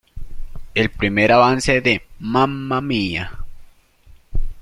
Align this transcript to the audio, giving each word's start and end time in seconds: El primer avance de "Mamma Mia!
El 0.73 0.89
primer 0.89 1.31
avance 1.31 1.79
de 1.79 2.01
"Mamma 2.17 2.81
Mia! 2.81 3.31